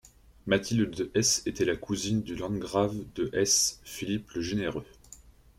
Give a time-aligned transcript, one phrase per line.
[0.47, 4.85] Mathilde de Hesse était la cousine du landgrave de Hesse, Philippe le Généreux.